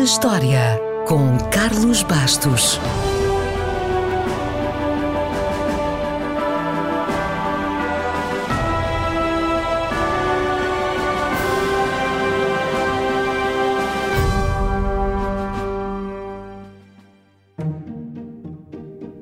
na 0.00 0.04
História, 0.04 0.80
com 1.06 1.36
Carlos 1.50 2.02
Bastos. 2.02 2.80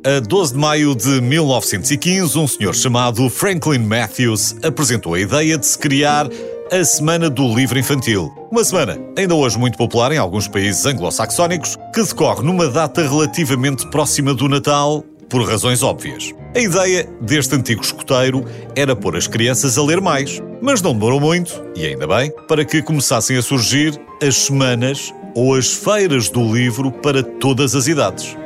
A 0.05 0.21
12 0.21 0.53
de 0.53 0.59
maio 0.59 0.95
de 0.95 1.21
1915, 1.21 2.39
um 2.39 2.47
senhor 2.47 2.75
chamado 2.75 3.29
Franklin 3.29 3.81
Matthews 3.81 4.55
apresentou 4.63 5.15
a 5.15 5.21
ideia 5.21 5.59
de 5.59 5.67
se 5.67 5.77
criar 5.77 6.29
a 6.71 6.85
Semana 6.85 7.31
do 7.31 7.55
Livro 7.55 7.79
Infantil. 7.79 8.31
Uma 8.51 8.63
semana, 8.63 8.99
ainda 9.17 9.35
hoje 9.35 9.59
muito 9.59 9.79
popular 9.79 10.13
em 10.13 10.19
alguns 10.19 10.47
países 10.47 10.85
anglo-saxónicos, 10.85 11.77
que 11.95 12.03
decorre 12.03 12.43
numa 12.43 12.69
data 12.69 13.01
relativamente 13.01 13.87
próxima 13.89 14.35
do 14.35 14.49
Natal, 14.49 15.03
por 15.31 15.49
razões 15.49 15.83
óbvias. 15.83 16.35
A 16.55 16.59
ideia 16.59 17.09
deste 17.23 17.55
antigo 17.55 17.81
escoteiro 17.81 18.45
era 18.77 18.95
pôr 18.95 19.17
as 19.17 19.27
crianças 19.27 19.79
a 19.79 19.83
ler 19.83 20.01
mais, 20.01 20.43
mas 20.61 20.83
não 20.83 20.93
demorou 20.93 21.21
muito, 21.21 21.63
e 21.75 21.87
ainda 21.87 22.07
bem, 22.07 22.31
para 22.47 22.65
que 22.65 22.83
começassem 22.83 23.39
a 23.39 23.43
surgir 23.43 23.99
as 24.23 24.37
semanas 24.37 25.13
ou 25.35 25.55
as 25.55 25.73
feiras 25.73 26.29
do 26.29 26.43
livro 26.53 26.93
para 26.93 27.23
todas 27.23 27.75
as 27.75 27.87
idades. 27.87 28.37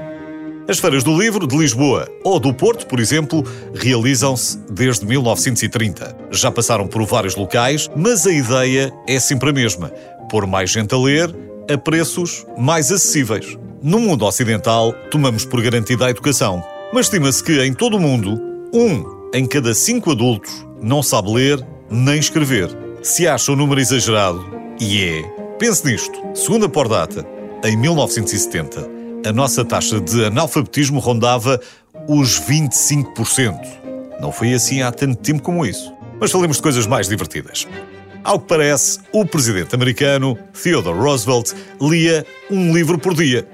As 0.68 0.78
feiras 0.78 1.02
do 1.02 1.18
livro 1.18 1.46
de 1.46 1.56
Lisboa 1.56 2.08
ou 2.22 2.38
do 2.38 2.54
Porto, 2.54 2.86
por 2.86 3.00
exemplo, 3.00 3.44
realizam-se 3.74 4.58
desde 4.70 5.04
1930. 5.04 6.16
Já 6.30 6.52
passaram 6.52 6.86
por 6.86 7.04
vários 7.04 7.34
locais, 7.34 7.90
mas 7.96 8.26
a 8.26 8.32
ideia 8.32 8.92
é 9.08 9.18
sempre 9.18 9.50
a 9.50 9.52
mesma: 9.52 9.88
pôr 10.30 10.46
mais 10.46 10.70
gente 10.70 10.94
a 10.94 10.98
ler 10.98 11.34
a 11.72 11.77
preços 11.77 12.46
mais 12.56 12.92
acessíveis. 12.92 13.58
No 13.82 13.98
mundo 13.98 14.24
ocidental, 14.24 14.92
tomamos 15.10 15.44
por 15.44 15.60
garantida 15.60 16.06
a 16.06 16.10
educação, 16.10 16.62
mas 16.92 17.06
estima-se 17.06 17.42
que 17.42 17.60
em 17.64 17.74
todo 17.74 17.97
o 17.97 18.00
mundo, 18.00 18.41
um 18.72 19.04
em 19.34 19.47
cada 19.47 19.74
cinco 19.74 20.12
adultos 20.12 20.64
não 20.80 21.02
sabe 21.02 21.32
ler 21.32 21.66
nem 21.91 22.19
escrever. 22.19 22.70
Se 23.02 23.26
acha 23.26 23.50
um 23.50 23.56
número 23.56 23.80
exagerado, 23.80 24.44
e 24.80 25.02
é, 25.02 25.22
pense 25.58 25.84
nisto: 25.84 26.16
segundo 26.34 26.66
a 26.66 26.69
Pordata, 26.69 27.26
em 27.64 27.76
1970, 27.76 29.02
a 29.25 29.33
nossa 29.33 29.65
taxa 29.65 30.01
de 30.01 30.25
analfabetismo 30.25 30.98
rondava 30.98 31.61
os 32.09 32.41
25%. 32.41 33.56
Não 34.20 34.33
foi 34.33 34.53
assim 34.53 34.83
há 34.83 34.91
tanto 34.91 35.17
tempo 35.17 35.42
como 35.42 35.65
isso. 35.65 35.92
Mas 36.20 36.31
falemos 36.31 36.56
de 36.56 36.62
coisas 36.62 36.87
mais 36.87 37.09
divertidas. 37.09 37.67
Ao 38.25 38.39
que 38.39 38.47
parece, 38.47 39.00
o 39.12 39.25
presidente 39.25 39.75
americano 39.75 40.39
Theodore 40.62 40.98
Roosevelt 40.98 41.53
lia 41.81 42.25
um 42.50 42.73
livro 42.73 42.98
por 42.98 43.15
dia. 43.15 43.47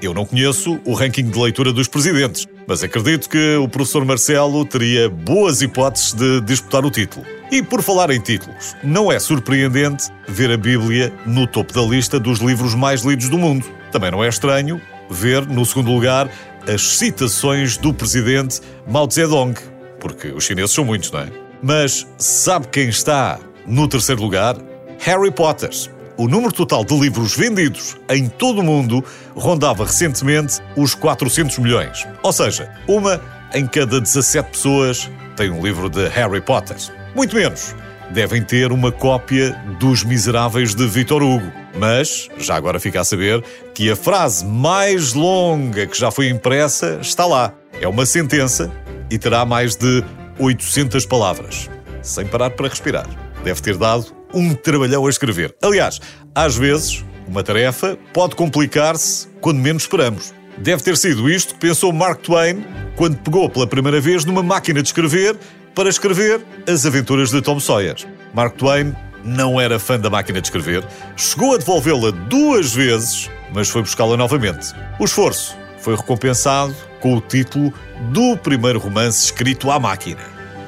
Eu 0.00 0.12
não 0.12 0.26
conheço 0.26 0.78
o 0.84 0.92
ranking 0.92 1.30
de 1.30 1.38
leitura 1.38 1.72
dos 1.72 1.88
presidentes, 1.88 2.46
mas 2.66 2.82
acredito 2.82 3.28
que 3.28 3.56
o 3.56 3.68
professor 3.68 4.04
Marcelo 4.04 4.64
teria 4.64 5.08
boas 5.08 5.62
hipóteses 5.62 6.12
de 6.12 6.40
disputar 6.42 6.84
o 6.84 6.90
título. 6.90 7.24
E 7.50 7.62
por 7.62 7.82
falar 7.82 8.10
em 8.10 8.20
títulos, 8.20 8.74
não 8.82 9.12
é 9.12 9.18
surpreendente 9.18 10.10
ver 10.26 10.50
a 10.50 10.56
Bíblia 10.56 11.12
no 11.26 11.46
topo 11.46 11.72
da 11.72 11.82
lista 11.82 12.18
dos 12.18 12.40
livros 12.40 12.74
mais 12.74 13.02
lidos 13.02 13.28
do 13.28 13.38
mundo. 13.38 13.66
Também 13.92 14.10
não 14.10 14.24
é 14.24 14.28
estranho 14.28 14.80
ver, 15.10 15.46
no 15.46 15.64
segundo 15.64 15.90
lugar, 15.90 16.30
as 16.72 16.82
citações 16.98 17.76
do 17.76 17.92
presidente 17.92 18.60
Mao 18.86 19.08
Zedong, 19.10 19.54
porque 20.00 20.28
os 20.28 20.44
chineses 20.44 20.72
são 20.72 20.84
muitos, 20.84 21.10
não 21.10 21.20
é? 21.20 21.28
Mas 21.62 22.06
sabe 22.18 22.68
quem 22.68 22.88
está 22.88 23.38
no 23.66 23.88
terceiro 23.88 24.22
lugar? 24.22 24.56
Harry 24.98 25.30
Potter. 25.30 25.70
O 26.16 26.28
número 26.28 26.52
total 26.52 26.84
de 26.84 26.96
livros 26.96 27.36
vendidos 27.36 27.96
em 28.08 28.28
todo 28.28 28.60
o 28.60 28.62
mundo 28.62 29.04
rondava 29.34 29.84
recentemente 29.84 30.60
os 30.76 30.94
400 30.94 31.58
milhões. 31.58 32.06
Ou 32.22 32.32
seja, 32.32 32.70
uma 32.86 33.20
em 33.52 33.66
cada 33.66 34.00
17 34.00 34.50
pessoas 34.50 35.10
tem 35.36 35.50
um 35.50 35.60
livro 35.60 35.88
de 35.88 36.06
Harry 36.08 36.40
Potter. 36.40 36.76
Muito 37.14 37.34
menos 37.34 37.74
devem 38.10 38.42
ter 38.42 38.70
uma 38.70 38.92
cópia 38.92 39.52
dos 39.80 40.04
Miseráveis 40.04 40.74
de 40.74 40.86
Victor 40.86 41.22
Hugo. 41.22 41.63
Mas, 41.76 42.28
já 42.38 42.54
agora 42.54 42.78
fica 42.78 43.00
a 43.00 43.04
saber, 43.04 43.42
que 43.74 43.90
a 43.90 43.96
frase 43.96 44.44
mais 44.44 45.12
longa 45.12 45.86
que 45.86 45.98
já 45.98 46.10
foi 46.10 46.28
impressa 46.28 46.98
está 47.00 47.26
lá. 47.26 47.52
É 47.80 47.88
uma 47.88 48.06
sentença 48.06 48.70
e 49.10 49.18
terá 49.18 49.44
mais 49.44 49.74
de 49.74 50.04
800 50.38 51.04
palavras. 51.06 51.68
Sem 52.02 52.26
parar 52.26 52.50
para 52.50 52.68
respirar. 52.68 53.06
Deve 53.42 53.60
ter 53.60 53.76
dado 53.76 54.06
um 54.32 54.54
trabalhão 54.54 55.06
a 55.06 55.10
escrever. 55.10 55.54
Aliás, 55.62 56.00
às 56.34 56.56
vezes, 56.56 57.04
uma 57.26 57.42
tarefa 57.42 57.98
pode 58.12 58.36
complicar-se 58.36 59.28
quando 59.40 59.58
menos 59.58 59.82
esperamos. 59.84 60.32
Deve 60.58 60.82
ter 60.82 60.96
sido 60.96 61.28
isto 61.28 61.54
que 61.54 61.60
pensou 61.60 61.92
Mark 61.92 62.20
Twain 62.20 62.64
quando 62.96 63.16
pegou 63.18 63.48
pela 63.50 63.66
primeira 63.66 64.00
vez 64.00 64.24
numa 64.24 64.42
máquina 64.42 64.82
de 64.82 64.88
escrever 64.88 65.36
para 65.74 65.88
escrever 65.88 66.40
As 66.68 66.86
Aventuras 66.86 67.30
de 67.30 67.42
Tom 67.42 67.58
Sawyer. 67.58 67.96
Mark 68.32 68.56
Twain 68.56 68.94
não 69.24 69.60
era 69.60 69.78
fã 69.78 69.98
da 69.98 70.10
máquina 70.10 70.40
de 70.40 70.48
escrever, 70.48 70.84
chegou 71.16 71.54
a 71.54 71.58
devolvê-la 71.58 72.10
duas 72.10 72.74
vezes, 72.74 73.30
mas 73.52 73.68
foi 73.68 73.82
buscá-la 73.82 74.16
novamente. 74.16 74.72
O 74.98 75.04
esforço 75.04 75.56
foi 75.78 75.96
recompensado 75.96 76.74
com 77.00 77.16
o 77.16 77.20
título 77.20 77.72
do 78.10 78.36
primeiro 78.36 78.78
romance 78.78 79.24
escrito 79.24 79.70
à 79.70 79.78
máquina. 79.78 80.20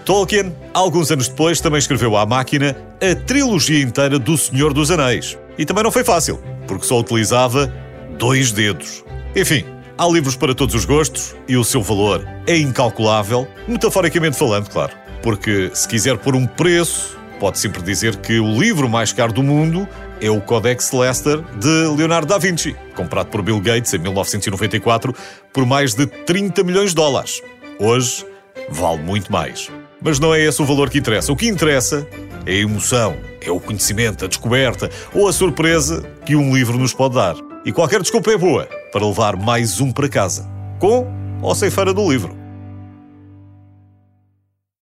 Tolkien, 0.05 0.55
alguns 0.72 1.11
anos 1.11 1.28
depois, 1.28 1.61
também 1.61 1.78
escreveu 1.78 2.16
à 2.16 2.25
máquina 2.25 2.77
a 3.00 3.15
trilogia 3.15 3.83
inteira 3.83 4.19
do 4.19 4.37
Senhor 4.39 4.72
dos 4.72 4.91
Anéis. 4.91 5.37
E 5.59 5.65
também 5.65 5.83
não 5.83 5.91
foi 5.91 6.05
fácil, 6.05 6.41
porque 6.66 6.87
só 6.87 7.00
utilizava 7.00 7.72
dois 8.19 8.53
dedos. 8.53 9.03
Enfim, 9.34 9.65
Há 9.99 10.06
livros 10.06 10.37
para 10.37 10.55
todos 10.55 10.75
os 10.75 10.84
gostos 10.84 11.34
e 11.49 11.56
o 11.56 11.65
seu 11.65 11.81
valor 11.81 12.22
é 12.47 12.55
incalculável, 12.55 13.49
metaforicamente 13.66 14.37
falando, 14.37 14.69
claro. 14.69 14.93
Porque 15.22 15.71
se 15.72 15.89
quiser 15.89 16.19
pôr 16.19 16.37
um 16.37 16.47
preço, 16.47 17.19
pode 17.38 17.58
sempre 17.58 17.82
dizer 17.82 18.16
que 18.16 18.38
o 18.38 18.58
livro 18.58 18.88
mais 18.88 19.12
caro 19.12 19.32
do 19.32 19.42
mundo 19.42 19.88
é 20.20 20.30
o 20.30 20.41
Codex 20.41 20.91
Leicester 20.92 21.42
de 21.58 21.97
Leonardo 21.97 22.26
da 22.26 22.38
Vinci, 22.38 22.74
comprado 22.94 23.28
por 23.28 23.42
Bill 23.42 23.60
Gates 23.60 23.92
em 23.94 23.98
1994 23.98 25.14
por 25.52 25.66
mais 25.66 25.94
de 25.94 26.06
30 26.06 26.64
milhões 26.64 26.91
de 26.91 26.97
dólares. 26.97 27.42
Hoje 27.78 28.24
vale 28.70 29.02
muito 29.02 29.30
mais. 29.30 29.70
Mas 30.00 30.19
não 30.19 30.34
é 30.34 30.41
esse 30.41 30.60
o 30.60 30.66
valor 30.66 30.91
que 30.91 30.98
interessa. 30.98 31.32
O 31.32 31.36
que 31.36 31.48
interessa 31.48 32.06
é 32.44 32.52
a 32.52 32.54
emoção, 32.54 33.16
é 33.41 33.50
o 33.50 33.60
conhecimento, 33.60 34.24
a 34.24 34.28
descoberta 34.28 34.91
ou 35.12 35.28
a 35.28 35.32
surpresa 35.32 36.03
que 36.24 36.36
um 36.36 36.54
livro 36.54 36.78
nos 36.78 36.92
pode 36.92 37.14
dar. 37.14 37.36
E 37.64 37.72
qualquer 37.72 38.00
desculpa 38.00 38.30
é 38.30 38.36
boa 38.36 38.68
para 38.92 39.06
levar 39.06 39.36
mais 39.36 39.80
um 39.80 39.91
para 39.91 40.08
casa, 40.08 40.48
com 40.78 41.06
ou 41.42 41.54
sem 41.54 41.70
feira 41.70 41.92
do 41.92 42.10
livro. 42.10 42.46